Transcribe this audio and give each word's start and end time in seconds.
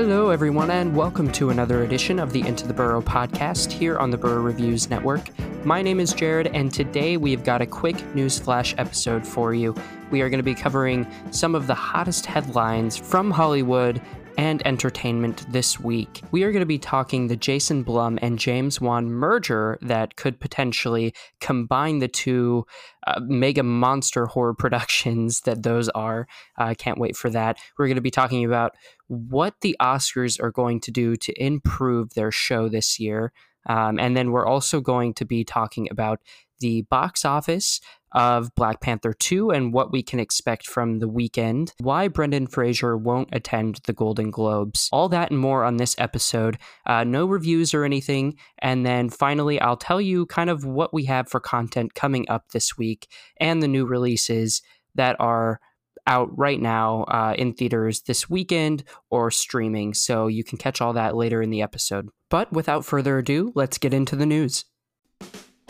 Hello, 0.00 0.30
everyone, 0.30 0.70
and 0.70 0.94
welcome 0.94 1.28
to 1.32 1.50
another 1.50 1.82
edition 1.82 2.20
of 2.20 2.32
the 2.32 2.46
Into 2.46 2.68
the 2.68 2.72
Burrow 2.72 3.02
podcast 3.02 3.72
here 3.72 3.98
on 3.98 4.10
the 4.10 4.16
Burrow 4.16 4.40
Reviews 4.40 4.88
Network. 4.88 5.28
My 5.64 5.82
name 5.82 5.98
is 5.98 6.12
Jared, 6.12 6.46
and 6.54 6.72
today 6.72 7.16
we've 7.16 7.42
got 7.42 7.62
a 7.62 7.66
quick 7.66 7.96
newsflash 8.14 8.76
episode 8.78 9.26
for 9.26 9.54
you. 9.54 9.74
We 10.12 10.20
are 10.20 10.30
going 10.30 10.38
to 10.38 10.44
be 10.44 10.54
covering 10.54 11.04
some 11.32 11.56
of 11.56 11.66
the 11.66 11.74
hottest 11.74 12.26
headlines 12.26 12.96
from 12.96 13.32
Hollywood 13.32 14.00
and 14.38 14.64
entertainment 14.64 15.44
this 15.52 15.80
week. 15.80 16.22
We 16.30 16.44
are 16.44 16.52
going 16.52 16.60
to 16.60 16.66
be 16.66 16.78
talking 16.78 17.26
the 17.26 17.36
Jason 17.36 17.82
Blum 17.82 18.20
and 18.22 18.38
James 18.38 18.80
Wan 18.80 19.10
merger 19.10 19.78
that 19.82 20.14
could 20.14 20.38
potentially 20.38 21.12
combine 21.40 21.98
the 21.98 22.06
two 22.06 22.64
uh, 23.08 23.20
mega 23.24 23.64
monster 23.64 24.26
horror 24.26 24.54
productions 24.58 25.40
that 25.40 25.64
those 25.64 25.88
are. 25.90 26.28
I 26.56 26.70
uh, 26.70 26.74
can't 26.74 26.98
wait 26.98 27.16
for 27.16 27.28
that. 27.30 27.58
We're 27.76 27.88
going 27.88 27.96
to 27.96 28.00
be 28.00 28.12
talking 28.12 28.44
about 28.44 28.76
what 29.08 29.54
the 29.60 29.76
Oscars 29.80 30.40
are 30.40 30.52
going 30.52 30.80
to 30.82 30.92
do 30.92 31.16
to 31.16 31.42
improve 31.42 32.14
their 32.14 32.30
show 32.30 32.68
this 32.68 33.00
year. 33.00 33.32
Um, 33.66 33.98
and 33.98 34.16
then 34.16 34.30
we're 34.30 34.46
also 34.46 34.80
going 34.80 35.14
to 35.14 35.24
be 35.24 35.44
talking 35.44 35.88
about 35.90 36.20
the 36.60 36.82
box 36.82 37.24
office 37.24 37.80
of 38.12 38.54
Black 38.54 38.80
Panther 38.80 39.12
2 39.12 39.50
and 39.50 39.72
what 39.72 39.92
we 39.92 40.02
can 40.02 40.18
expect 40.18 40.66
from 40.66 40.98
the 40.98 41.08
weekend, 41.08 41.72
why 41.80 42.08
Brendan 42.08 42.46
Fraser 42.46 42.96
won't 42.96 43.28
attend 43.32 43.80
the 43.86 43.92
Golden 43.92 44.30
Globes, 44.30 44.88
all 44.92 45.08
that 45.10 45.30
and 45.30 45.38
more 45.38 45.64
on 45.64 45.76
this 45.76 45.94
episode. 45.98 46.58
Uh, 46.86 47.04
no 47.04 47.26
reviews 47.26 47.74
or 47.74 47.84
anything. 47.84 48.36
And 48.60 48.86
then 48.86 49.10
finally, 49.10 49.60
I'll 49.60 49.76
tell 49.76 50.00
you 50.00 50.26
kind 50.26 50.50
of 50.50 50.64
what 50.64 50.94
we 50.94 51.04
have 51.04 51.28
for 51.28 51.40
content 51.40 51.94
coming 51.94 52.28
up 52.28 52.50
this 52.52 52.78
week 52.78 53.08
and 53.38 53.62
the 53.62 53.68
new 53.68 53.84
releases 53.84 54.62
that 54.94 55.16
are 55.20 55.60
out 56.06 56.36
right 56.36 56.60
now 56.60 57.02
uh, 57.04 57.34
in 57.36 57.52
theaters 57.52 58.00
this 58.02 58.30
weekend 58.30 58.82
or 59.10 59.30
streaming. 59.30 59.92
So 59.92 60.26
you 60.26 60.42
can 60.42 60.56
catch 60.56 60.80
all 60.80 60.94
that 60.94 61.14
later 61.14 61.42
in 61.42 61.50
the 61.50 61.62
episode. 61.62 62.08
But 62.30 62.52
without 62.52 62.84
further 62.84 63.18
ado, 63.18 63.52
let's 63.54 63.78
get 63.78 63.92
into 63.92 64.16
the 64.16 64.26
news. 64.26 64.64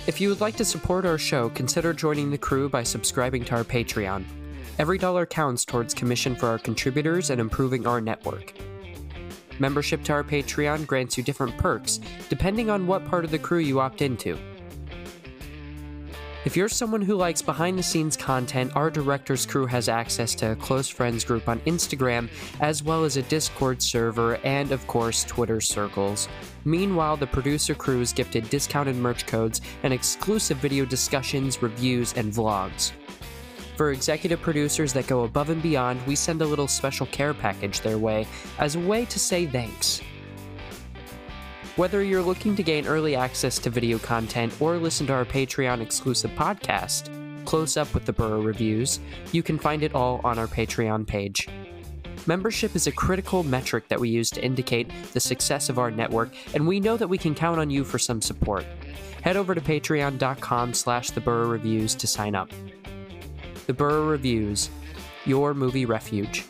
If 0.08 0.22
you 0.22 0.30
would 0.30 0.40
like 0.40 0.56
to 0.56 0.64
support 0.64 1.04
our 1.04 1.18
show, 1.18 1.50
consider 1.50 1.92
joining 1.92 2.30
the 2.30 2.38
crew 2.38 2.70
by 2.70 2.82
subscribing 2.82 3.44
to 3.44 3.56
our 3.56 3.62
Patreon. 3.62 4.24
Every 4.78 4.96
dollar 4.96 5.26
counts 5.26 5.66
towards 5.66 5.92
commission 5.92 6.34
for 6.34 6.46
our 6.46 6.58
contributors 6.58 7.28
and 7.28 7.38
improving 7.38 7.86
our 7.86 8.00
network. 8.00 8.54
Membership 9.58 10.02
to 10.04 10.14
our 10.14 10.24
Patreon 10.24 10.86
grants 10.86 11.18
you 11.18 11.22
different 11.22 11.58
perks, 11.58 12.00
depending 12.30 12.70
on 12.70 12.86
what 12.86 13.04
part 13.04 13.26
of 13.26 13.30
the 13.30 13.38
crew 13.38 13.58
you 13.58 13.80
opt 13.80 14.00
into. 14.00 14.38
If 16.44 16.56
you're 16.56 16.68
someone 16.68 17.02
who 17.02 17.16
likes 17.16 17.42
behind 17.42 17.76
the 17.76 17.82
scenes 17.82 18.16
content, 18.16 18.70
our 18.76 18.90
director's 18.90 19.44
crew 19.44 19.66
has 19.66 19.88
access 19.88 20.36
to 20.36 20.52
a 20.52 20.56
close 20.56 20.88
friends 20.88 21.24
group 21.24 21.48
on 21.48 21.58
Instagram, 21.60 22.30
as 22.60 22.80
well 22.80 23.04
as 23.04 23.16
a 23.16 23.22
Discord 23.22 23.82
server 23.82 24.36
and, 24.44 24.70
of 24.70 24.86
course, 24.86 25.24
Twitter 25.24 25.60
circles. 25.60 26.28
Meanwhile, 26.64 27.16
the 27.16 27.26
producer 27.26 27.74
crew 27.74 28.00
is 28.00 28.12
gifted 28.12 28.48
discounted 28.50 28.94
merch 28.94 29.26
codes 29.26 29.60
and 29.82 29.92
exclusive 29.92 30.58
video 30.58 30.84
discussions, 30.84 31.60
reviews, 31.60 32.14
and 32.14 32.32
vlogs. 32.32 32.92
For 33.76 33.90
executive 33.90 34.40
producers 34.40 34.92
that 34.92 35.08
go 35.08 35.24
above 35.24 35.50
and 35.50 35.60
beyond, 35.60 36.00
we 36.06 36.14
send 36.14 36.40
a 36.40 36.46
little 36.46 36.68
special 36.68 37.06
care 37.06 37.34
package 37.34 37.80
their 37.80 37.98
way 37.98 38.28
as 38.60 38.76
a 38.76 38.80
way 38.80 39.06
to 39.06 39.18
say 39.18 39.44
thanks. 39.46 40.00
Whether 41.78 42.02
you're 42.02 42.22
looking 42.22 42.56
to 42.56 42.64
gain 42.64 42.88
early 42.88 43.14
access 43.14 43.56
to 43.60 43.70
video 43.70 44.00
content 44.00 44.52
or 44.60 44.78
listen 44.78 45.06
to 45.06 45.12
our 45.12 45.24
Patreon 45.24 45.80
exclusive 45.80 46.32
podcast, 46.32 47.08
Close 47.44 47.76
Up 47.76 47.94
with 47.94 48.04
the 48.04 48.12
Burrow 48.12 48.42
Reviews, 48.42 48.98
you 49.30 49.44
can 49.44 49.60
find 49.60 49.84
it 49.84 49.94
all 49.94 50.20
on 50.24 50.40
our 50.40 50.48
Patreon 50.48 51.06
page. 51.06 51.46
Membership 52.26 52.74
is 52.74 52.88
a 52.88 52.92
critical 52.92 53.44
metric 53.44 53.86
that 53.86 54.00
we 54.00 54.08
use 54.08 54.28
to 54.30 54.44
indicate 54.44 54.90
the 55.12 55.20
success 55.20 55.68
of 55.68 55.78
our 55.78 55.92
network, 55.92 56.34
and 56.52 56.66
we 56.66 56.80
know 56.80 56.96
that 56.96 57.06
we 57.06 57.16
can 57.16 57.32
count 57.32 57.60
on 57.60 57.70
you 57.70 57.84
for 57.84 58.00
some 58.00 58.20
support. 58.20 58.66
Head 59.22 59.36
over 59.36 59.54
to 59.54 59.60
patreon.com 59.60 60.74
slash 60.74 61.12
the 61.12 61.20
Reviews 61.20 61.94
to 61.94 62.08
sign 62.08 62.34
up. 62.34 62.50
The 63.68 63.72
Burrow 63.72 64.08
Reviews, 64.08 64.68
your 65.26 65.54
movie 65.54 65.86
refuge. 65.86 66.44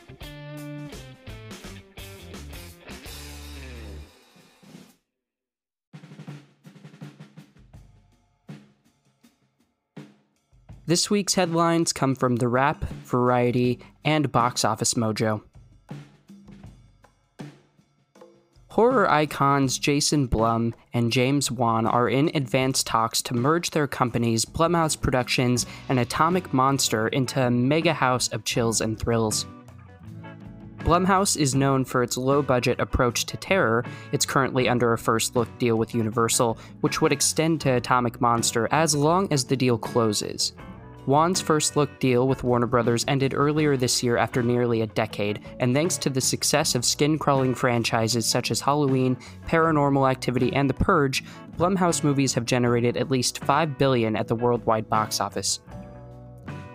This 10.88 11.10
week's 11.10 11.34
headlines 11.34 11.92
come 11.92 12.14
from 12.14 12.36
The 12.36 12.48
Wrap, 12.48 12.82
Variety, 13.04 13.78
and 14.06 14.32
Box 14.32 14.64
Office 14.64 14.94
Mojo. 14.94 15.42
Horror 18.68 19.10
icons 19.10 19.78
Jason 19.78 20.28
Blum 20.28 20.74
and 20.94 21.12
James 21.12 21.50
Wan 21.50 21.84
are 21.84 22.08
in 22.08 22.30
advanced 22.34 22.86
talks 22.86 23.20
to 23.20 23.34
merge 23.34 23.68
their 23.68 23.86
companies 23.86 24.46
Blumhouse 24.46 24.98
Productions 24.98 25.66
and 25.90 25.98
Atomic 25.98 26.54
Monster 26.54 27.08
into 27.08 27.38
a 27.38 27.50
mega 27.50 27.92
house 27.92 28.28
of 28.28 28.44
chills 28.44 28.80
and 28.80 28.98
thrills. 28.98 29.44
Blumhouse 30.78 31.36
is 31.36 31.54
known 31.54 31.84
for 31.84 32.02
its 32.02 32.16
low 32.16 32.40
budget 32.40 32.80
approach 32.80 33.26
to 33.26 33.36
terror. 33.36 33.84
It's 34.12 34.24
currently 34.24 34.70
under 34.70 34.94
a 34.94 34.98
first 34.98 35.36
look 35.36 35.50
deal 35.58 35.76
with 35.76 35.94
Universal, 35.94 36.56
which 36.80 37.02
would 37.02 37.12
extend 37.12 37.60
to 37.60 37.74
Atomic 37.74 38.22
Monster 38.22 38.68
as 38.70 38.94
long 38.94 39.30
as 39.30 39.44
the 39.44 39.56
deal 39.56 39.76
closes. 39.76 40.54
Wan's 41.08 41.40
first 41.40 41.74
look 41.74 42.00
deal 42.00 42.28
with 42.28 42.44
Warner 42.44 42.66
Brothers 42.66 43.06
ended 43.08 43.32
earlier 43.32 43.78
this 43.78 44.02
year 44.02 44.18
after 44.18 44.42
nearly 44.42 44.82
a 44.82 44.86
decade, 44.88 45.40
and 45.58 45.74
thanks 45.74 45.96
to 45.96 46.10
the 46.10 46.20
success 46.20 46.74
of 46.74 46.84
skin 46.84 47.18
crawling 47.18 47.54
franchises 47.54 48.26
such 48.26 48.50
as 48.50 48.60
Halloween, 48.60 49.16
Paranormal 49.46 50.10
Activity, 50.10 50.52
and 50.52 50.68
The 50.68 50.74
Purge, 50.74 51.24
Blumhouse 51.56 52.04
movies 52.04 52.34
have 52.34 52.44
generated 52.44 52.98
at 52.98 53.10
least 53.10 53.42
5 53.42 53.78
billion 53.78 54.16
at 54.16 54.28
the 54.28 54.34
worldwide 54.34 54.90
box 54.90 55.18
office. 55.18 55.60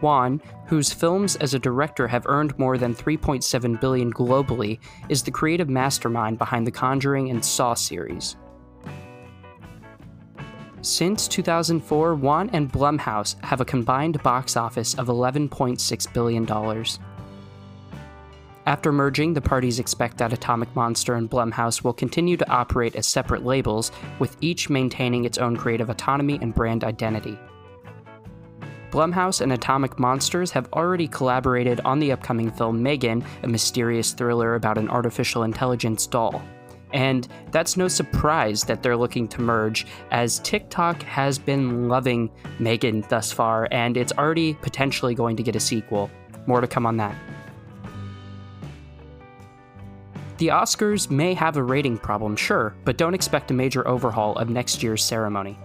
Wan, 0.02 0.42
whose 0.66 0.92
films 0.92 1.36
as 1.36 1.54
a 1.54 1.60
director 1.60 2.08
have 2.08 2.26
earned 2.26 2.58
more 2.58 2.80
than 2.80 2.96
3.7 2.96 3.80
billion 3.80 4.12
globally, 4.12 4.80
is 5.10 5.22
the 5.22 5.30
creative 5.30 5.70
mastermind 5.70 6.40
behind 6.40 6.66
the 6.66 6.72
Conjuring 6.72 7.30
and 7.30 7.46
Saw 7.46 7.76
series. 7.76 8.36
Since 10.84 11.30
2004, 11.30 12.14
Wan 12.16 12.50
and 12.52 12.70
Blumhouse 12.70 13.42
have 13.42 13.62
a 13.62 13.66
combined 13.66 14.22
box 14.22 14.58
office 14.58 14.94
of 14.96 15.08
$11.6 15.08 16.14
billion. 16.14 16.86
After 18.66 18.92
merging, 18.92 19.34
the 19.34 19.40
parties 19.40 19.80
expect 19.80 20.18
that 20.18 20.34
Atomic 20.34 20.76
Monster 20.76 21.16
and 21.16 21.30
Blumhouse 21.30 21.86
will 21.86 21.94
continue 21.94 22.36
to 22.36 22.50
operate 22.50 22.98
as 22.98 23.08
separate 23.08 23.46
labels, 23.46 23.94
with 24.20 24.36
each 24.42 24.70
maintaining 24.70 25.24
its 25.24 25.38
own 25.38 25.56
creative 25.56 25.90
autonomy 25.90 26.38
and 26.42 26.54
brand 26.54 26.84
identity. 26.84 27.40
Blumhouse 28.92 29.40
and 29.40 29.54
Atomic 29.54 29.98
Monsters 29.98 30.52
have 30.52 30.68
already 30.74 31.08
collaborated 31.08 31.80
on 31.86 32.00
the 32.00 32.12
upcoming 32.12 32.52
film 32.52 32.84
Megan, 32.84 33.24
a 33.44 33.48
mysterious 33.48 34.12
thriller 34.12 34.56
about 34.56 34.78
an 34.78 34.90
artificial 34.90 35.44
intelligence 35.44 36.06
doll. 36.06 36.44
And 36.94 37.28
that's 37.52 37.76
no 37.76 37.88
surprise 37.88 38.64
that 38.66 38.84
they're 38.84 38.96
looking 38.96 39.28
to 39.30 39.42
merge, 39.42 39.86
as 40.12 40.40
TikTok 40.40 41.02
has 41.04 41.40
been 41.40 41.90
loving 41.90 42.30
Megan 42.60 43.04
thus 43.10 43.32
far, 43.32 43.68
and 43.72 43.98
it's 43.98 44.14
already 44.14 44.54
potentially 44.54 45.16
going 45.16 45.36
to 45.36 45.44
get 45.44 45.56
a 45.56 45.60
sequel. 45.60 46.10
More 46.46 46.62
to 46.62 46.68
come 46.68 46.86
on 46.86 46.98
that. 46.98 47.16
The 50.38 50.48
Oscars 50.50 51.10
may 51.10 51.34
have 51.34 51.58
a 51.58 51.64
rating 51.64 51.98
problem, 51.98 52.36
sure, 52.36 52.76
but 52.86 52.98
don't 52.98 53.14
expect 53.14 53.50
a 53.50 53.54
major 53.54 53.88
overhaul 53.88 54.36
of 54.38 54.50
next 54.50 54.84
year's 54.84 55.04
ceremony. 55.04 55.58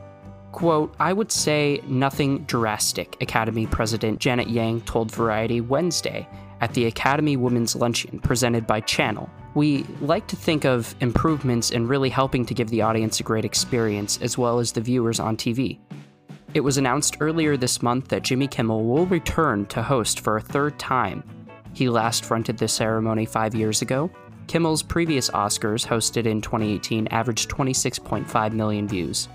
Quote, 0.52 0.94
I 0.98 1.12
would 1.12 1.30
say 1.30 1.82
nothing 1.86 2.44
drastic, 2.44 3.20
Academy 3.20 3.66
President 3.66 4.18
Janet 4.18 4.48
Yang 4.48 4.82
told 4.82 5.10
Variety 5.10 5.60
Wednesday 5.60 6.26
at 6.60 6.74
the 6.74 6.86
Academy 6.86 7.36
Women's 7.36 7.76
Luncheon 7.76 8.18
presented 8.20 8.66
by 8.66 8.82
Chanel, 8.86 9.30
we 9.54 9.84
like 10.00 10.26
to 10.28 10.36
think 10.36 10.64
of 10.64 10.94
improvements 11.00 11.70
in 11.70 11.86
really 11.86 12.10
helping 12.10 12.44
to 12.46 12.54
give 12.54 12.70
the 12.70 12.82
audience 12.82 13.20
a 13.20 13.22
great 13.22 13.44
experience 13.44 14.18
as 14.22 14.36
well 14.36 14.58
as 14.58 14.72
the 14.72 14.80
viewers 14.80 15.20
on 15.20 15.36
TV. 15.36 15.78
It 16.54 16.60
was 16.60 16.78
announced 16.78 17.18
earlier 17.20 17.56
this 17.56 17.82
month 17.82 18.08
that 18.08 18.22
Jimmy 18.22 18.48
Kimmel 18.48 18.84
will 18.84 19.06
return 19.06 19.66
to 19.66 19.82
host 19.82 20.20
for 20.20 20.36
a 20.36 20.40
third 20.40 20.78
time. 20.78 21.22
He 21.74 21.88
last 21.88 22.24
fronted 22.24 22.58
the 22.58 22.68
ceremony 22.68 23.26
five 23.26 23.54
years 23.54 23.82
ago. 23.82 24.10
Kimmel's 24.46 24.82
previous 24.82 25.28
Oscars, 25.30 25.86
hosted 25.86 26.24
in 26.24 26.40
2018, 26.40 27.08
averaged 27.08 27.50
26.5 27.50 28.52
million 28.52 28.88
views. 28.88 29.28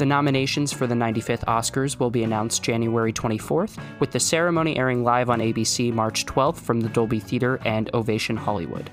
The 0.00 0.06
nominations 0.06 0.72
for 0.72 0.86
the 0.86 0.94
95th 0.94 1.44
Oscars 1.44 2.00
will 2.00 2.08
be 2.08 2.22
announced 2.22 2.62
January 2.62 3.12
24th, 3.12 3.78
with 4.00 4.12
the 4.12 4.18
ceremony 4.18 4.78
airing 4.78 5.04
live 5.04 5.28
on 5.28 5.40
ABC 5.40 5.92
March 5.92 6.24
12th 6.24 6.56
from 6.56 6.80
the 6.80 6.88
Dolby 6.88 7.20
Theater 7.20 7.60
and 7.66 7.90
Ovation 7.92 8.34
Hollywood. 8.34 8.88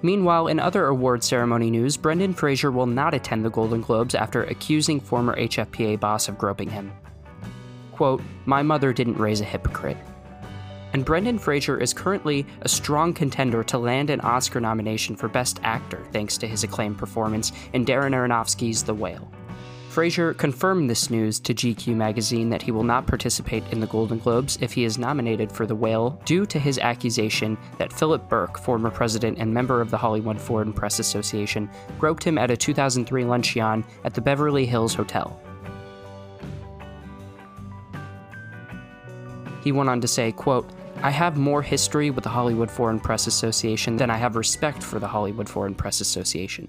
Meanwhile, 0.00 0.46
in 0.46 0.58
other 0.58 0.86
award 0.86 1.22
ceremony 1.22 1.70
news, 1.70 1.98
Brendan 1.98 2.32
Fraser 2.32 2.70
will 2.70 2.86
not 2.86 3.12
attend 3.12 3.44
the 3.44 3.50
Golden 3.50 3.82
Globes 3.82 4.14
after 4.14 4.44
accusing 4.44 4.98
former 4.98 5.36
HFPA 5.36 6.00
boss 6.00 6.26
of 6.26 6.38
groping 6.38 6.70
him. 6.70 6.90
Quote, 7.92 8.22
My 8.46 8.62
mother 8.62 8.94
didn't 8.94 9.18
raise 9.18 9.42
a 9.42 9.44
hypocrite. 9.44 9.98
And 10.92 11.04
Brendan 11.04 11.38
Fraser 11.38 11.78
is 11.78 11.92
currently 11.92 12.46
a 12.62 12.68
strong 12.68 13.12
contender 13.12 13.62
to 13.64 13.78
land 13.78 14.10
an 14.10 14.20
Oscar 14.22 14.60
nomination 14.60 15.16
for 15.16 15.28
Best 15.28 15.60
Actor 15.62 16.06
thanks 16.12 16.38
to 16.38 16.46
his 16.46 16.64
acclaimed 16.64 16.98
performance 16.98 17.52
in 17.72 17.84
Darren 17.84 18.14
Aronofsky's 18.14 18.82
The 18.82 18.94
Whale. 18.94 19.30
Fraser 19.90 20.32
confirmed 20.34 20.88
this 20.88 21.10
news 21.10 21.40
to 21.40 21.54
GQ 21.54 21.96
magazine 21.96 22.50
that 22.50 22.62
he 22.62 22.70
will 22.70 22.84
not 22.84 23.06
participate 23.06 23.64
in 23.72 23.80
the 23.80 23.86
Golden 23.86 24.18
Globes 24.18 24.56
if 24.60 24.72
he 24.72 24.84
is 24.84 24.98
nominated 24.98 25.50
for 25.50 25.66
The 25.66 25.74
Whale 25.74 26.20
due 26.24 26.46
to 26.46 26.58
his 26.58 26.78
accusation 26.78 27.58
that 27.78 27.92
Philip 27.92 28.28
Berk, 28.28 28.58
former 28.58 28.90
president 28.90 29.38
and 29.38 29.52
member 29.52 29.80
of 29.80 29.90
the 29.90 29.96
Hollywood 29.96 30.40
Foreign 30.40 30.72
Press 30.72 31.00
Association, 31.00 31.68
groped 31.98 32.22
him 32.22 32.38
at 32.38 32.50
a 32.50 32.56
2003 32.56 33.24
luncheon 33.24 33.84
at 34.04 34.14
the 34.14 34.20
Beverly 34.20 34.66
Hills 34.66 34.94
Hotel. 34.94 35.40
He 39.62 39.72
went 39.72 39.88
on 39.88 40.00
to 40.00 40.08
say, 40.08 40.32
quote, 40.32 40.68
I 41.02 41.10
have 41.10 41.36
more 41.36 41.62
history 41.62 42.10
with 42.10 42.24
the 42.24 42.30
Hollywood 42.30 42.70
Foreign 42.70 42.98
Press 42.98 43.26
Association 43.26 43.96
than 43.96 44.10
I 44.10 44.16
have 44.16 44.34
respect 44.34 44.82
for 44.82 44.98
the 44.98 45.06
Hollywood 45.06 45.48
Foreign 45.48 45.74
Press 45.74 46.00
Association. 46.00 46.68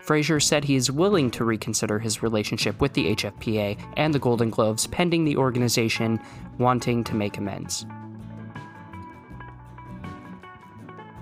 Fraser 0.00 0.40
said 0.40 0.64
he 0.64 0.74
is 0.74 0.90
willing 0.90 1.30
to 1.30 1.44
reconsider 1.44 2.00
his 2.00 2.24
relationship 2.24 2.80
with 2.80 2.92
the 2.94 3.14
HFPA 3.14 3.78
and 3.96 4.12
the 4.12 4.18
Golden 4.18 4.50
Globes 4.50 4.88
pending 4.88 5.24
the 5.24 5.36
organization 5.36 6.20
wanting 6.58 7.04
to 7.04 7.14
make 7.14 7.38
amends. 7.38 7.86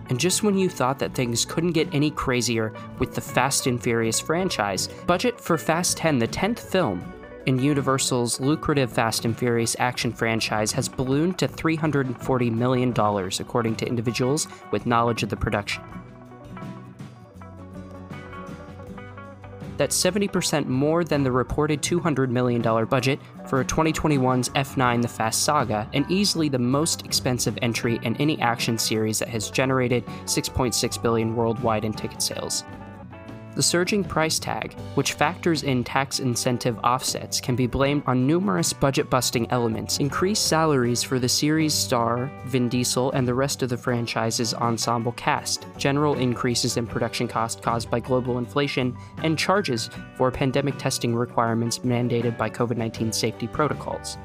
And 0.08 0.19
just 0.19 0.43
when 0.43 0.56
you 0.56 0.70
thought 0.70 0.99
that 0.99 1.14
things 1.14 1.44
couldn't 1.44 1.73
get 1.73 1.94
any 1.94 2.11
crazier 2.11 2.73
with 2.99 3.14
the 3.14 3.20
Fast 3.20 3.67
and 3.67 3.81
Furious 3.81 4.19
franchise, 4.19 4.88
budget 5.06 5.38
for 5.41 5.58
Fast 5.58 5.99
10, 5.99 6.19
the 6.19 6.26
10th 6.26 6.58
film 6.58 7.00
in 7.46 7.58
Universal's 7.58 8.40
lucrative 8.40 8.92
Fast 8.92 9.25
and 9.25 9.37
Furious 9.37 9.76
action 9.78 10.12
franchise, 10.12 10.72
has 10.72 10.88
ballooned 10.88 11.38
to 11.38 11.48
$340 11.48 12.52
million, 12.52 12.92
according 13.40 13.76
to 13.76 13.87
individuals 13.87 14.46
with 14.70 14.87
knowledge 14.87 15.22
of 15.22 15.28
the 15.28 15.37
production. 15.37 15.82
That's 19.81 19.98
70% 19.98 20.66
more 20.66 21.04
than 21.04 21.22
the 21.22 21.32
reported 21.32 21.81
$200 21.81 22.28
million 22.28 22.60
budget 22.84 23.19
for 23.46 23.64
2021's 23.64 24.50
F9 24.50 25.00
The 25.00 25.08
Fast 25.08 25.43
Saga, 25.43 25.88
and 25.94 26.04
easily 26.10 26.50
the 26.50 26.58
most 26.58 27.06
expensive 27.06 27.56
entry 27.62 27.98
in 28.02 28.14
any 28.16 28.38
action 28.43 28.76
series 28.76 29.20
that 29.20 29.28
has 29.28 29.50
generated 29.50 30.04
6.6 30.26 31.02
billion 31.02 31.34
worldwide 31.34 31.86
in 31.86 31.94
ticket 31.94 32.20
sales. 32.20 32.62
The 33.60 33.64
surging 33.64 34.04
price 34.04 34.38
tag, 34.38 34.72
which 34.94 35.12
factors 35.12 35.64
in 35.64 35.84
tax 35.84 36.18
incentive 36.18 36.78
offsets, 36.78 37.42
can 37.42 37.56
be 37.56 37.66
blamed 37.66 38.04
on 38.06 38.26
numerous 38.26 38.72
budget 38.72 39.10
busting 39.10 39.50
elements. 39.50 39.98
Increased 39.98 40.46
salaries 40.46 41.02
for 41.02 41.18
the 41.18 41.28
series 41.28 41.74
star, 41.74 42.30
Vin 42.46 42.70
Diesel, 42.70 43.10
and 43.10 43.28
the 43.28 43.34
rest 43.34 43.62
of 43.62 43.68
the 43.68 43.76
franchise's 43.76 44.54
ensemble 44.54 45.12
cast, 45.12 45.66
general 45.76 46.14
increases 46.14 46.78
in 46.78 46.86
production 46.86 47.28
cost 47.28 47.60
caused 47.60 47.90
by 47.90 48.00
global 48.00 48.38
inflation, 48.38 48.96
and 49.22 49.38
charges 49.38 49.90
for 50.16 50.30
pandemic 50.30 50.78
testing 50.78 51.14
requirements 51.14 51.80
mandated 51.80 52.38
by 52.38 52.48
COVID 52.48 52.78
19 52.78 53.12
safety 53.12 53.46
protocols. 53.46 54.16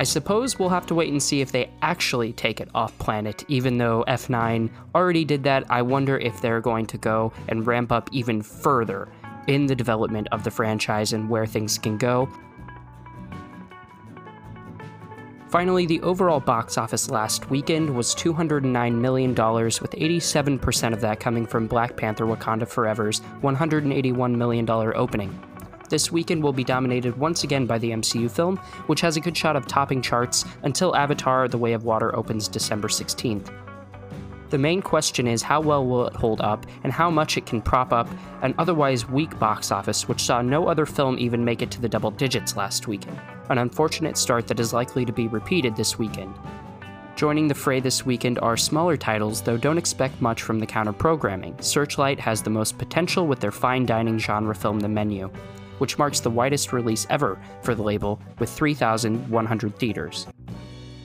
I 0.00 0.04
suppose 0.04 0.58
we'll 0.58 0.68
have 0.68 0.86
to 0.86 0.94
wait 0.94 1.10
and 1.10 1.20
see 1.20 1.40
if 1.40 1.50
they 1.50 1.70
actually 1.82 2.32
take 2.32 2.60
it 2.60 2.68
off 2.72 2.96
planet, 3.00 3.44
even 3.48 3.78
though 3.78 4.04
F9 4.06 4.70
already 4.94 5.24
did 5.24 5.42
that. 5.42 5.64
I 5.68 5.82
wonder 5.82 6.16
if 6.18 6.40
they're 6.40 6.60
going 6.60 6.86
to 6.86 6.98
go 6.98 7.32
and 7.48 7.66
ramp 7.66 7.90
up 7.90 8.08
even 8.12 8.40
further 8.40 9.08
in 9.48 9.66
the 9.66 9.74
development 9.74 10.28
of 10.30 10.44
the 10.44 10.52
franchise 10.52 11.12
and 11.12 11.28
where 11.28 11.46
things 11.46 11.78
can 11.78 11.98
go. 11.98 12.28
Finally, 15.48 15.86
the 15.86 16.00
overall 16.02 16.40
box 16.40 16.76
office 16.76 17.10
last 17.10 17.50
weekend 17.50 17.96
was 17.96 18.14
$209 18.14 18.94
million, 18.94 19.30
with 19.30 19.92
87% 19.92 20.92
of 20.92 21.00
that 21.00 21.18
coming 21.18 21.46
from 21.46 21.66
Black 21.66 21.96
Panther 21.96 22.26
Wakanda 22.26 22.68
Forever's 22.68 23.20
$181 23.42 24.36
million 24.36 24.68
opening. 24.70 25.47
This 25.88 26.12
weekend 26.12 26.42
will 26.42 26.52
be 26.52 26.64
dominated 26.64 27.16
once 27.16 27.44
again 27.44 27.64
by 27.64 27.78
the 27.78 27.90
MCU 27.90 28.30
film, 28.30 28.58
which 28.88 29.00
has 29.00 29.16
a 29.16 29.20
good 29.20 29.36
shot 29.36 29.56
of 29.56 29.66
topping 29.66 30.02
charts 30.02 30.44
until 30.62 30.94
Avatar 30.94 31.48
The 31.48 31.56
Way 31.56 31.72
of 31.72 31.84
Water 31.84 32.14
opens 32.14 32.46
December 32.46 32.88
16th. 32.88 33.50
The 34.50 34.58
main 34.58 34.82
question 34.82 35.26
is 35.26 35.42
how 35.42 35.60
well 35.60 35.86
will 35.86 36.06
it 36.06 36.16
hold 36.16 36.40
up 36.40 36.66
and 36.84 36.92
how 36.92 37.10
much 37.10 37.36
it 37.36 37.46
can 37.46 37.62
prop 37.62 37.92
up 37.92 38.08
an 38.42 38.54
otherwise 38.58 39.08
weak 39.08 39.38
box 39.38 39.70
office, 39.70 40.08
which 40.08 40.22
saw 40.22 40.42
no 40.42 40.68
other 40.68 40.86
film 40.86 41.18
even 41.18 41.44
make 41.44 41.62
it 41.62 41.70
to 41.72 41.80
the 41.80 41.88
double 41.88 42.10
digits 42.10 42.56
last 42.56 42.86
weekend. 42.86 43.18
An 43.48 43.58
unfortunate 43.58 44.18
start 44.18 44.46
that 44.48 44.60
is 44.60 44.72
likely 44.72 45.04
to 45.04 45.12
be 45.12 45.28
repeated 45.28 45.76
this 45.76 45.98
weekend. 45.98 46.34
Joining 47.16 47.48
the 47.48 47.54
fray 47.54 47.80
this 47.80 48.06
weekend 48.06 48.38
are 48.38 48.56
smaller 48.56 48.96
titles, 48.96 49.42
though 49.42 49.56
don't 49.56 49.78
expect 49.78 50.22
much 50.22 50.42
from 50.42 50.60
the 50.60 50.66
counter 50.66 50.92
programming. 50.92 51.60
Searchlight 51.60 52.20
has 52.20 52.42
the 52.42 52.50
most 52.50 52.78
potential 52.78 53.26
with 53.26 53.40
their 53.40 53.50
fine 53.50 53.84
dining 53.86 54.18
genre 54.18 54.54
film 54.54 54.80
The 54.80 54.88
Menu 54.88 55.30
which 55.78 55.98
marks 55.98 56.20
the 56.20 56.30
widest 56.30 56.72
release 56.72 57.06
ever 57.10 57.38
for 57.62 57.74
the 57.74 57.82
label 57.82 58.20
with 58.38 58.50
3,100 58.50 59.78
theaters. 59.78 60.26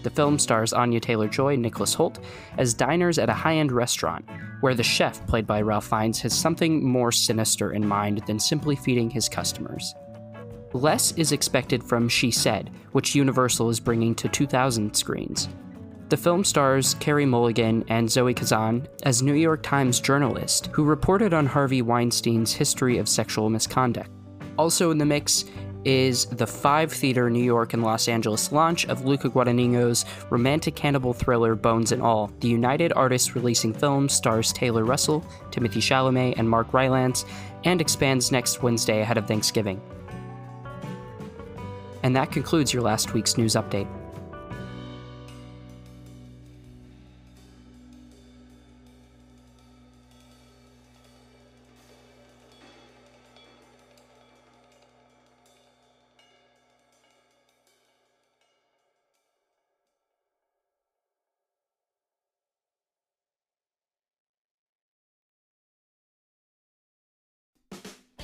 The 0.04 0.10
film 0.10 0.38
stars 0.38 0.74
Anya 0.74 1.00
Taylor 1.00 1.30
Joy 1.30 1.54
and 1.54 1.62
Nicholas 1.62 1.96
Hoult 1.96 2.20
as 2.58 2.74
diners 2.74 3.18
at 3.18 3.30
a 3.30 3.34
high 3.34 3.56
end 3.56 3.72
restaurant, 3.72 4.26
where 4.60 4.76
the 4.76 4.84
chef, 4.84 5.26
played 5.28 5.48
by 5.48 5.62
Ralph 5.62 5.88
Fiennes, 5.88 6.20
has 6.22 6.34
something 6.34 6.86
more 6.86 7.12
sinister 7.12 7.72
in 7.72 7.88
mind 7.88 8.22
than 8.28 8.40
simply 8.40 8.76
feeding 8.76 9.10
his 9.10 9.30
customers. 9.30 9.96
Less 10.74 11.14
is 11.14 11.32
expected 11.32 11.84
from 11.84 12.10
She 12.10 12.32
Said, 12.32 12.72
which 12.92 13.16
Universal 13.16 13.70
is 13.70 13.80
bringing 13.80 14.14
to 14.16 14.28
2,000 14.28 14.96
screens. 14.96 15.48
The 16.10 16.18
film 16.18 16.44
stars 16.44 16.96
Carey 16.96 17.26
Mulligan 17.26 17.86
and 17.88 18.12
Zoe 18.12 18.34
Kazan 18.34 18.88
as 19.04 19.24
New 19.24 19.34
York 19.34 19.64
Times 19.64 20.00
journalist 20.00 20.68
who 20.72 20.84
reported 20.84 21.34
on 21.34 21.46
Harvey 21.46 21.82
Weinstein's 21.82 22.54
history 22.54 22.98
of 22.98 23.08
sexual 23.08 23.50
misconduct. 23.50 24.10
Also 24.58 24.92
in 24.92 24.98
the 24.98 25.06
mix 25.06 25.46
is 25.86 26.26
the 26.26 26.48
five 26.48 26.92
theater 26.92 27.30
New 27.30 27.44
York 27.44 27.74
and 27.74 27.84
Los 27.84 28.08
Angeles 28.08 28.52
launch 28.52 28.86
of 28.86 29.06
Luca 29.06 29.30
Guadagnino's 29.30 30.06
romantic 30.30 30.76
cannibal 30.76 31.14
thriller 31.14 31.56
Bones 31.56 31.92
and 31.92 32.02
All. 32.02 32.32
The 32.40 32.48
United 32.48 32.94
Artists 32.94 33.36
releasing 33.36 33.74
film 33.74 34.08
stars 34.08 34.54
Taylor 34.54 34.86
Russell, 34.86 35.26
Timothée 35.52 35.82
Chalamet, 35.82 36.36
and 36.38 36.50
Mark 36.50 36.74
Rylance, 36.74 37.26
and 37.66 37.82
expands 37.82 38.32
next 38.32 38.64
Wednesday 38.64 39.02
ahead 39.02 39.18
of 39.18 39.28
Thanksgiving. 39.28 39.82
And 42.04 42.16
that 42.16 42.32
concludes 42.32 42.74
your 42.74 42.84
last 42.84 43.14
week's 43.14 43.38
news 43.38 43.56
update. 43.56 43.88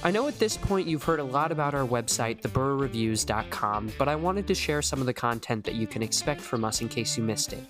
I 0.02 0.12
know 0.12 0.30
at 0.30 0.40
this 0.40 0.56
point 0.56 0.88
you've 0.88 1.04
heard 1.04 1.20
a 1.20 1.26
lot 1.26 1.52
about 1.52 1.74
our 1.74 1.86
website, 1.86 2.42
theburrowreviews.com, 2.42 3.92
but 3.98 4.08
I 4.08 4.16
wanted 4.16 4.48
to 4.48 4.56
share 4.56 4.82
some 4.82 5.02
of 5.02 5.06
the 5.06 5.14
content 5.14 5.66
that 5.66 5.76
you 5.76 5.88
can 5.88 6.02
expect 6.02 6.40
from 6.40 6.64
us 6.64 6.80
in 6.80 6.88
case 6.88 7.18
you 7.18 7.24
missed 7.24 7.52
it. 7.52 7.66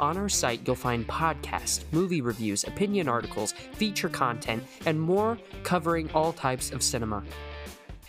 On 0.00 0.16
our 0.16 0.30
site, 0.30 0.62
you'll 0.66 0.76
find 0.76 1.06
podcasts, 1.06 1.84
movie 1.92 2.22
reviews, 2.22 2.64
opinion 2.64 3.06
articles, 3.06 3.52
feature 3.74 4.08
content, 4.08 4.64
and 4.86 4.98
more 4.98 5.36
covering 5.62 6.10
all 6.14 6.32
types 6.32 6.72
of 6.72 6.82
cinema. 6.82 7.22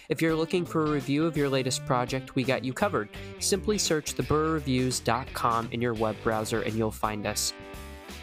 If 0.08 0.22
you're 0.22 0.36
looking 0.36 0.65
for 0.65 0.86
a 0.86 0.89
review 0.89 1.25
of 1.25 1.36
your 1.36 1.50
latest 1.50 1.86
project, 1.86 2.36
we 2.36 2.46
got 2.46 2.63
you 2.63 2.72
covered. 2.72 3.10
Simply 3.39 3.77
search 3.77 4.15
theburrowreviews.com 4.15 5.70
in 5.74 5.82
your 5.82 5.94
web 5.94 6.15
browser 6.24 6.62
and 6.62 6.75
you'll 6.75 6.91
find 6.91 7.27
us. 7.27 7.51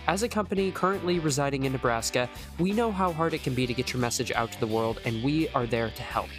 As 0.08 0.22
a 0.22 0.28
company 0.28 0.70
currently 0.70 1.18
residing 1.18 1.66
in 1.66 1.72
Nebraska, 1.72 2.30
we 2.58 2.72
know 2.72 2.90
how 2.90 3.12
hard 3.12 3.34
it 3.34 3.42
can 3.42 3.52
be 3.52 3.66
to 3.66 3.74
get 3.74 3.92
your 3.92 4.00
message 4.00 4.32
out 4.32 4.50
to 4.50 4.58
the 4.58 4.66
world, 4.66 5.02
and 5.04 5.22
we 5.22 5.50
are 5.50 5.66
there 5.66 5.90
to 5.90 6.02
help. 6.02 6.30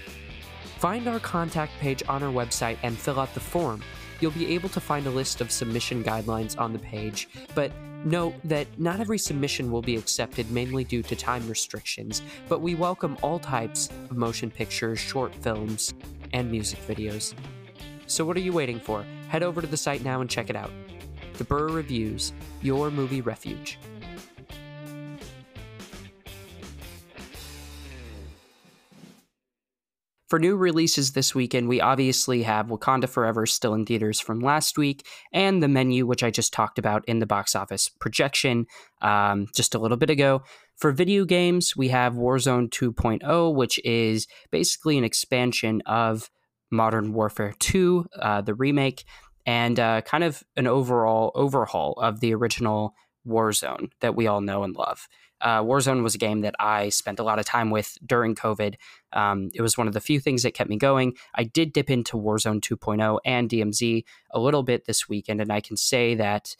Find 0.80 1.08
our 1.08 1.20
contact 1.20 1.74
page 1.80 2.02
on 2.10 2.24
our 2.24 2.34
website 2.34 2.80
and 2.82 2.98
fill 2.98 3.20
out 3.20 3.32
the 3.36 3.40
form. 3.40 3.84
You'll 4.22 4.32
be 4.32 4.56
able 4.56 4.70
to 4.70 4.80
find 4.80 5.06
a 5.06 5.12
list 5.12 5.40
of 5.40 5.52
submission 5.52 6.04
guidelines 6.04 6.60
on 6.60 6.74
the 6.74 6.80
page, 6.80 7.30
but 7.54 7.72
note 8.04 8.34
that 8.44 8.66
not 8.80 9.00
every 9.02 9.20
submission 9.20 9.72
will 9.72 9.84
be 9.84 9.98
accepted 9.98 10.50
mainly 10.50 10.84
due 10.84 11.04
to 11.04 11.16
time 11.16 11.48
restrictions, 11.48 12.24
but 12.48 12.62
we 12.62 12.74
welcome 12.74 13.20
all 13.22 13.38
types 13.38 13.90
of 14.10 14.18
motion 14.18 14.50
pictures, 14.50 14.98
short 14.98 15.36
films, 15.36 15.94
and 16.34 16.50
music 16.50 16.80
videos. 16.88 17.36
So 18.08 18.26
what 18.26 18.36
are 18.36 18.42
you 18.42 18.52
waiting 18.52 18.80
for? 18.80 19.06
Head 19.28 19.44
over 19.44 19.62
to 19.62 19.68
the 19.68 19.78
site 19.78 20.04
now 20.04 20.22
and 20.22 20.30
check 20.30 20.50
it 20.50 20.56
out. 20.56 20.72
The 21.40 21.46
Burrow 21.46 21.72
Reviews, 21.72 22.34
your 22.62 22.92
movie 22.92 23.22
refuge. 23.22 23.80
For 30.28 30.38
new 30.38 30.58
releases 30.58 31.14
this 31.14 31.34
weekend, 31.34 31.70
we 31.70 31.80
obviously 31.80 32.44
have 32.44 32.68
Wakanda 32.68 33.08
Forever 33.08 33.46
still 33.46 33.74
in 33.74 33.86
theaters 33.86 34.20
from 34.20 34.42
last 34.42 34.78
week, 34.78 35.08
and 35.32 35.64
The 35.64 35.70
Menu, 35.70 36.06
which 36.06 36.24
I 36.24 36.30
just 36.30 36.52
talked 36.52 36.78
about 36.78 37.06
in 37.08 37.20
the 37.20 37.26
box 37.26 37.56
office 37.56 37.88
projection 37.88 38.66
um, 39.02 39.48
just 39.56 39.74
a 39.74 39.80
little 39.80 39.96
bit 39.96 40.10
ago. 40.10 40.44
For 40.76 40.92
video 40.92 41.24
games, 41.24 41.74
we 41.74 41.88
have 41.88 42.16
Warzone 42.16 42.70
2.0, 42.70 43.56
which 43.56 43.80
is 43.86 44.28
basically 44.52 44.98
an 44.98 45.06
expansion 45.06 45.82
of 45.86 46.30
Modern 46.70 47.14
Warfare 47.14 47.54
2, 47.58 48.06
uh, 48.20 48.42
the 48.42 48.54
remake, 48.54 49.06
and 49.50 49.80
uh, 49.80 50.00
kind 50.02 50.24
of 50.24 50.44
an 50.58 50.68
overall 50.68 51.32
overhaul 51.34 51.94
of 51.94 52.20
the 52.20 52.36
original 52.36 52.94
Warzone 53.28 53.90
that 54.00 54.16
we 54.16 54.28
all 54.28 54.42
know 54.42 54.62
and 54.64 54.76
love. 54.76 55.08
Uh, 55.42 55.64
Warzone 55.64 56.04
was 56.04 56.14
a 56.14 56.20
game 56.20 56.42
that 56.42 56.54
I 56.60 56.90
spent 56.90 57.18
a 57.18 57.24
lot 57.24 57.40
of 57.40 57.46
time 57.46 57.72
with 57.72 57.98
during 58.06 58.36
COVID. 58.36 58.76
Um, 59.12 59.50
it 59.56 59.64
was 59.64 59.76
one 59.76 59.88
of 59.88 59.96
the 59.96 60.02
few 60.02 60.20
things 60.20 60.44
that 60.44 60.54
kept 60.54 60.70
me 60.70 60.78
going. 60.78 61.16
I 61.34 61.46
did 61.46 61.74
dip 61.74 61.90
into 61.90 62.16
Warzone 62.16 62.62
2.0 62.62 63.20
and 63.26 63.50
DMZ 63.50 64.04
a 64.30 64.40
little 64.40 64.62
bit 64.62 64.86
this 64.86 65.10
weekend, 65.10 65.42
and 65.42 65.52
I 65.52 65.62
can 65.62 65.78
say 65.78 66.14
that 66.14 66.56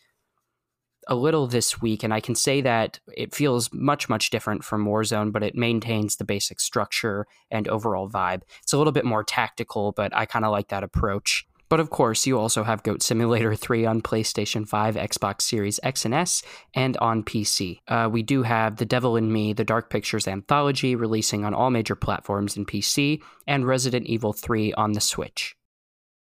a 1.08 1.14
little 1.14 1.46
this 1.46 1.80
week, 1.80 2.02
and 2.04 2.12
I 2.12 2.20
can 2.20 2.34
say 2.34 2.60
that 2.62 3.00
it 3.16 3.36
feels 3.36 3.70
much, 3.72 4.10
much 4.10 4.32
different 4.32 4.64
from 4.64 4.88
Warzone, 4.88 5.32
but 5.32 5.44
it 5.44 5.54
maintains 5.54 6.16
the 6.16 6.26
basic 6.26 6.60
structure 6.60 7.28
and 7.52 7.68
overall 7.68 8.10
vibe. 8.10 8.42
It's 8.64 8.74
a 8.74 8.80
little 8.80 8.94
bit 8.94 9.06
more 9.06 9.24
tactical, 9.24 9.92
but 9.92 10.16
I 10.16 10.26
kind 10.26 10.44
of 10.44 10.52
like 10.52 10.70
that 10.70 10.84
approach. 10.84 11.46
But 11.70 11.80
of 11.80 11.92
course, 11.92 12.26
you 12.26 12.40
also 12.40 12.64
have 12.64 12.84
Goat 12.84 13.04
Simulator 13.04 13.56
3 13.56 13.86
on 13.86 14.02
PlayStation 14.02 14.68
5, 14.68 14.96
Xbox 14.96 15.44
Series 15.44 15.80
X 15.84 16.04
and 16.04 16.14
S, 16.14 16.42
and 16.74 16.98
on 16.98 17.24
PC. 17.24 17.80
Uh, 17.88 18.10
we 18.12 18.24
do 18.24 18.44
have 18.44 18.78
The 18.78 18.86
Devil 18.86 19.16
in 19.16 19.32
Me, 19.32 19.54
the 19.54 19.64
Dark 19.64 19.90
Pictures 19.90 20.28
anthology, 20.28 20.96
releasing 20.96 21.46
on 21.46 21.54
all 21.54 21.70
major 21.70 21.96
platforms 21.96 22.58
in 22.58 22.66
PC, 22.66 23.22
and 23.48 23.68
Resident 23.68 24.08
Evil 24.08 24.34
3 24.34 24.74
on 24.74 24.94
the 24.94 25.02
Switch. 25.02 25.56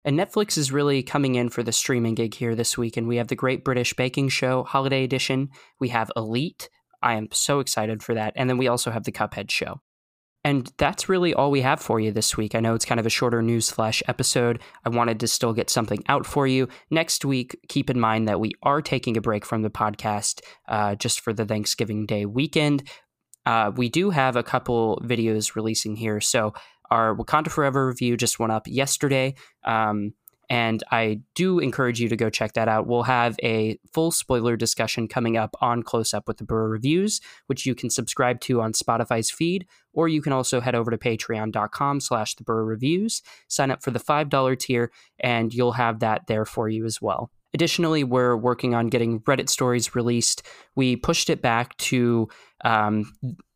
And 0.06 0.18
Netflix 0.18 0.58
is 0.58 0.72
really 0.72 1.02
coming 1.02 1.34
in 1.34 1.48
for 1.48 1.62
the 1.62 1.72
streaming 1.72 2.14
gig 2.14 2.34
here 2.34 2.54
this 2.54 2.76
week, 2.76 2.96
and 2.96 3.08
we 3.08 3.16
have 3.16 3.28
the 3.28 3.34
Great 3.34 3.64
British 3.64 3.94
Baking 3.94 4.28
Show 4.28 4.64
Holiday 4.64 5.04
Edition. 5.04 5.50
We 5.80 5.88
have 5.88 6.10
Elite. 6.16 6.68
I 7.02 7.14
am 7.14 7.28
so 7.32 7.60
excited 7.60 8.02
for 8.02 8.14
that. 8.14 8.32
And 8.36 8.48
then 8.48 8.58
we 8.58 8.68
also 8.68 8.90
have 8.90 9.04
the 9.04 9.12
Cuphead 9.12 9.50
Show. 9.50 9.80
And 10.44 10.70
that's 10.76 11.08
really 11.08 11.32
all 11.32 11.50
we 11.50 11.62
have 11.62 11.80
for 11.80 11.98
you 11.98 12.12
this 12.12 12.36
week. 12.36 12.54
I 12.54 12.60
know 12.60 12.74
it's 12.74 12.84
kind 12.84 13.00
of 13.00 13.06
a 13.06 13.10
shorter 13.10 13.40
news 13.40 13.70
flash 13.70 14.02
episode. 14.06 14.60
I 14.84 14.90
wanted 14.90 15.18
to 15.20 15.26
still 15.26 15.54
get 15.54 15.70
something 15.70 16.04
out 16.08 16.26
for 16.26 16.46
you. 16.46 16.68
Next 16.90 17.24
week, 17.24 17.58
keep 17.68 17.88
in 17.88 17.98
mind 17.98 18.28
that 18.28 18.40
we 18.40 18.52
are 18.62 18.82
taking 18.82 19.16
a 19.16 19.22
break 19.22 19.46
from 19.46 19.62
the 19.62 19.70
podcast 19.70 20.42
uh, 20.68 20.96
just 20.96 21.20
for 21.20 21.32
the 21.32 21.46
Thanksgiving 21.46 22.04
Day 22.04 22.26
weekend. 22.26 22.86
Uh, 23.46 23.72
we 23.74 23.88
do 23.88 24.10
have 24.10 24.36
a 24.36 24.42
couple 24.42 25.02
videos 25.02 25.56
releasing 25.56 25.96
here. 25.96 26.20
So, 26.20 26.52
our 26.90 27.16
Wakanda 27.16 27.50
Forever 27.50 27.86
review 27.86 28.16
just 28.16 28.38
went 28.38 28.52
up 28.52 28.66
yesterday. 28.66 29.34
Um, 29.64 30.12
and 30.48 30.82
I 30.90 31.20
do 31.34 31.58
encourage 31.58 32.00
you 32.00 32.08
to 32.08 32.16
go 32.16 32.30
check 32.30 32.54
that 32.54 32.68
out. 32.68 32.86
We'll 32.86 33.04
have 33.04 33.36
a 33.42 33.78
full 33.92 34.10
spoiler 34.10 34.56
discussion 34.56 35.08
coming 35.08 35.36
up 35.36 35.56
on 35.60 35.82
Close 35.82 36.14
Up 36.14 36.28
with 36.28 36.38
the 36.38 36.44
Burrow 36.44 36.68
Reviews, 36.68 37.20
which 37.46 37.66
you 37.66 37.74
can 37.74 37.90
subscribe 37.90 38.40
to 38.42 38.60
on 38.60 38.72
Spotify's 38.72 39.30
feed, 39.30 39.66
or 39.92 40.08
you 40.08 40.20
can 40.22 40.32
also 40.32 40.60
head 40.60 40.74
over 40.74 40.90
to 40.90 40.98
patreon.com 40.98 42.00
slash 42.00 42.34
the 42.34 42.44
Burrow 42.44 42.64
Reviews, 42.64 43.22
sign 43.48 43.70
up 43.70 43.82
for 43.82 43.90
the 43.90 44.00
$5 44.00 44.58
tier, 44.58 44.90
and 45.20 45.54
you'll 45.54 45.72
have 45.72 46.00
that 46.00 46.26
there 46.26 46.44
for 46.44 46.68
you 46.68 46.84
as 46.84 47.00
well. 47.00 47.30
Additionally, 47.54 48.02
we're 48.02 48.36
working 48.36 48.74
on 48.74 48.88
getting 48.88 49.20
Reddit 49.20 49.48
stories 49.48 49.94
released. 49.94 50.42
We 50.74 50.96
pushed 50.96 51.30
it 51.30 51.40
back 51.40 51.76
to 51.76 52.28
um, 52.64 53.12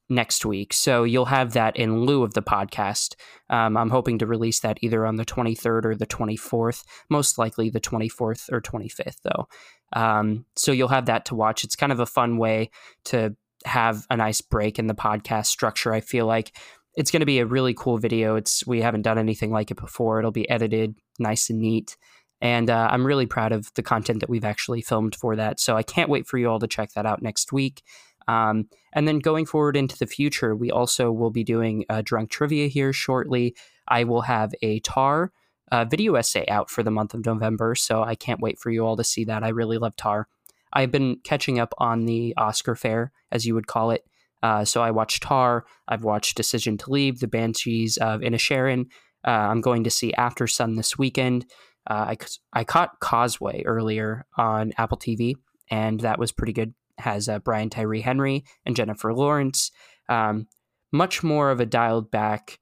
next 0.08 0.44
week. 0.46 0.72
So 0.72 1.04
you'll 1.04 1.26
have 1.26 1.52
that 1.52 1.76
in 1.76 2.04
lieu 2.04 2.22
of 2.22 2.34
the 2.34 2.42
podcast. 2.42 3.14
Um, 3.50 3.76
I'm 3.76 3.90
hoping 3.90 4.18
to 4.18 4.26
release 4.26 4.60
that 4.60 4.78
either 4.80 5.06
on 5.06 5.16
the 5.16 5.24
23rd 5.24 5.84
or 5.84 5.94
the 5.94 6.06
24th, 6.06 6.84
most 7.08 7.38
likely 7.38 7.70
the 7.70 7.80
24th 7.80 8.50
or 8.50 8.60
25th, 8.60 9.18
though. 9.22 9.48
Um, 9.92 10.44
so 10.56 10.72
you'll 10.72 10.88
have 10.88 11.06
that 11.06 11.26
to 11.26 11.34
watch. 11.34 11.64
It's 11.64 11.76
kind 11.76 11.92
of 11.92 12.00
a 12.00 12.06
fun 12.06 12.38
way 12.38 12.70
to 13.04 13.36
have 13.64 14.06
a 14.10 14.16
nice 14.16 14.40
break 14.40 14.78
in 14.78 14.86
the 14.86 14.94
podcast 14.94 15.46
structure. 15.46 15.92
I 15.92 16.00
feel 16.00 16.26
like 16.26 16.56
it's 16.96 17.10
going 17.10 17.20
to 17.20 17.26
be 17.26 17.38
a 17.38 17.46
really 17.46 17.74
cool 17.74 17.98
video. 17.98 18.36
It's 18.36 18.66
we 18.66 18.80
haven't 18.80 19.02
done 19.02 19.18
anything 19.18 19.50
like 19.50 19.70
it 19.70 19.80
before. 19.80 20.18
It'll 20.18 20.30
be 20.30 20.48
edited 20.48 20.96
nice 21.18 21.50
and 21.50 21.60
neat. 21.60 21.96
And 22.40 22.70
uh, 22.70 22.88
I'm 22.90 23.06
really 23.06 23.26
proud 23.26 23.52
of 23.52 23.72
the 23.74 23.82
content 23.82 24.20
that 24.20 24.30
we've 24.30 24.44
actually 24.44 24.80
filmed 24.80 25.16
for 25.16 25.36
that. 25.36 25.58
So 25.58 25.76
I 25.76 25.82
can't 25.82 26.10
wait 26.10 26.26
for 26.26 26.38
you 26.38 26.48
all 26.48 26.60
to 26.60 26.68
check 26.68 26.92
that 26.92 27.06
out 27.06 27.20
next 27.20 27.52
week. 27.52 27.82
Um, 28.28 28.68
and 28.92 29.08
then 29.08 29.18
going 29.18 29.47
forward 29.47 29.76
into 29.76 29.99
the 29.99 30.06
future, 30.06 30.54
we 30.54 30.70
also 30.70 31.11
will 31.11 31.30
be 31.30 31.42
doing 31.42 31.85
a 31.88 32.02
drunk 32.02 32.30
trivia 32.30 32.68
here 32.68 32.92
shortly. 32.92 33.56
I 33.88 34.04
will 34.04 34.23
have 34.23 34.54
a 34.62 34.80
Tar 34.80 35.32
uh, 35.73 35.85
video 35.87 36.14
essay 36.14 36.47
out 36.49 36.70
for 36.70 36.82
the 36.82 36.90
month 36.90 37.14
of 37.14 37.26
November, 37.26 37.75
so 37.75 38.02
I 38.02 38.14
can't 38.14 38.40
wait 38.40 38.58
for 38.58 38.70
you 38.70 38.87
all 38.87 38.97
to 38.97 39.04
see 39.04 39.25
that. 39.25 39.42
I 39.42 39.49
really 39.49 39.78
love 39.78 39.97
Tar. 39.97 40.28
I've 40.73 40.92
been 40.92 41.16
catching 41.25 41.58
up 41.58 41.75
on 41.78 42.04
the 42.04 42.35
Oscar 42.37 42.76
fare, 42.76 43.12
as 43.32 43.47
you 43.47 43.54
would 43.54 43.66
call 43.66 43.90
it. 43.90 44.04
Uh, 44.42 44.64
so 44.64 44.82
I 44.82 44.90
watched 44.90 45.23
Tar. 45.23 45.64
I've 45.88 46.04
watched 46.04 46.37
Decision 46.37 46.76
to 46.78 46.90
Leave, 46.90 47.20
The 47.20 47.26
Banshees 47.26 47.97
of 47.97 48.20
Inisherin. 48.20 48.87
Uh, 49.26 49.30
I'm 49.30 49.61
going 49.61 49.85
to 49.85 49.90
see 49.90 50.12
Aftersun 50.16 50.76
this 50.76 50.97
weekend. 50.97 51.47
Uh, 51.88 52.14
I, 52.14 52.16
I 52.52 52.64
caught 52.64 53.00
Causeway 53.00 53.62
earlier 53.64 54.26
on 54.37 54.73
Apple 54.76 54.99
TV, 54.99 55.35
and 55.70 56.00
that 56.00 56.18
was 56.18 56.30
pretty 56.30 56.52
good 56.52 56.75
has 57.00 57.28
uh, 57.28 57.38
Brian 57.38 57.70
Tyree 57.70 58.00
Henry 58.00 58.44
and 58.64 58.76
Jennifer 58.76 59.12
Lawrence. 59.12 59.70
Um, 60.08 60.46
much 60.92 61.22
more 61.22 61.50
of 61.50 61.60
a 61.60 61.66
dialed 61.66 62.10
back, 62.10 62.58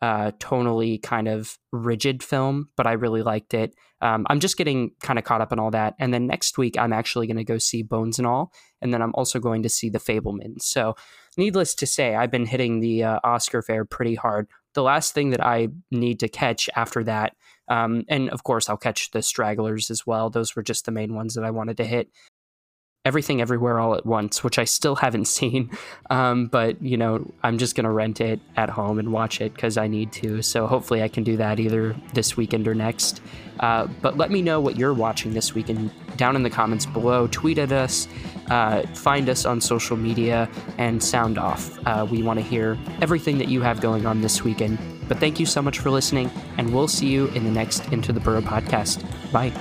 uh, 0.00 0.30
tonally 0.38 1.02
kind 1.02 1.28
of 1.28 1.58
rigid 1.72 2.22
film, 2.22 2.68
but 2.76 2.86
I 2.86 2.92
really 2.92 3.22
liked 3.22 3.54
it. 3.54 3.74
Um, 4.00 4.26
I'm 4.30 4.40
just 4.40 4.56
getting 4.56 4.92
kind 5.00 5.18
of 5.18 5.24
caught 5.24 5.40
up 5.40 5.52
in 5.52 5.58
all 5.58 5.72
that. 5.72 5.94
And 5.98 6.14
then 6.14 6.26
next 6.26 6.56
week, 6.58 6.78
I'm 6.78 6.92
actually 6.92 7.26
going 7.26 7.36
to 7.36 7.44
go 7.44 7.58
see 7.58 7.82
Bones 7.82 8.18
and 8.18 8.26
All. 8.26 8.52
And 8.80 8.94
then 8.94 9.02
I'm 9.02 9.14
also 9.14 9.40
going 9.40 9.62
to 9.64 9.68
see 9.68 9.90
The 9.90 9.98
Fabelmans. 9.98 10.62
So, 10.62 10.94
needless 11.36 11.74
to 11.76 11.86
say, 11.86 12.14
I've 12.14 12.30
been 12.30 12.46
hitting 12.46 12.80
the 12.80 13.04
uh, 13.04 13.20
Oscar 13.24 13.62
fare 13.62 13.84
pretty 13.84 14.14
hard. 14.14 14.46
The 14.74 14.82
last 14.82 15.14
thing 15.14 15.30
that 15.30 15.44
I 15.44 15.68
need 15.90 16.20
to 16.20 16.28
catch 16.28 16.70
after 16.76 17.02
that, 17.04 17.34
um, 17.68 18.04
and 18.08 18.30
of 18.30 18.44
course, 18.44 18.68
I'll 18.68 18.76
catch 18.76 19.10
the 19.10 19.22
stragglers 19.22 19.90
as 19.90 20.06
well. 20.06 20.30
Those 20.30 20.54
were 20.54 20.62
just 20.62 20.84
the 20.84 20.92
main 20.92 21.14
ones 21.14 21.34
that 21.34 21.44
I 21.44 21.50
wanted 21.50 21.76
to 21.78 21.84
hit. 21.84 22.10
Everything 23.08 23.40
Everywhere 23.40 23.80
All 23.80 23.94
at 23.94 24.04
Once, 24.04 24.44
which 24.44 24.58
I 24.58 24.64
still 24.64 24.94
haven't 24.94 25.24
seen. 25.38 25.70
Um, 26.10 26.46
but, 26.46 26.80
you 26.82 26.96
know, 26.96 27.32
I'm 27.42 27.56
just 27.58 27.74
going 27.74 27.84
to 27.84 27.90
rent 27.90 28.20
it 28.20 28.38
at 28.56 28.68
home 28.68 28.98
and 28.98 29.12
watch 29.12 29.40
it 29.40 29.54
because 29.54 29.76
I 29.78 29.88
need 29.88 30.12
to. 30.12 30.42
So 30.42 30.66
hopefully 30.66 31.02
I 31.02 31.08
can 31.08 31.24
do 31.24 31.38
that 31.38 31.58
either 31.58 31.96
this 32.12 32.36
weekend 32.36 32.68
or 32.68 32.74
next. 32.74 33.22
Uh, 33.60 33.86
but 34.02 34.16
let 34.16 34.30
me 34.30 34.42
know 34.42 34.60
what 34.60 34.76
you're 34.76 34.94
watching 34.94 35.32
this 35.32 35.54
weekend 35.54 35.90
down 36.16 36.36
in 36.36 36.42
the 36.42 36.50
comments 36.50 36.86
below. 36.86 37.26
Tweet 37.28 37.58
at 37.58 37.72
us, 37.72 38.06
uh, 38.50 38.82
find 38.88 39.28
us 39.28 39.44
on 39.44 39.60
social 39.60 39.96
media, 39.96 40.48
and 40.76 41.02
sound 41.02 41.38
off. 41.38 41.78
Uh, 41.86 42.06
we 42.08 42.22
want 42.22 42.38
to 42.38 42.44
hear 42.44 42.78
everything 43.00 43.38
that 43.38 43.48
you 43.48 43.62
have 43.62 43.80
going 43.80 44.06
on 44.06 44.20
this 44.20 44.44
weekend. 44.44 44.78
But 45.08 45.18
thank 45.18 45.40
you 45.40 45.46
so 45.46 45.62
much 45.62 45.78
for 45.78 45.90
listening, 45.90 46.30
and 46.58 46.74
we'll 46.74 46.88
see 46.88 47.06
you 47.06 47.28
in 47.28 47.44
the 47.44 47.50
next 47.50 47.90
Into 47.92 48.12
the 48.12 48.20
Burrow 48.20 48.42
podcast. 48.42 49.02
Bye. 49.32 49.52